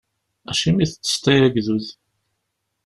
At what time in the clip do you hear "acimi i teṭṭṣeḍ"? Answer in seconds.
0.51-1.25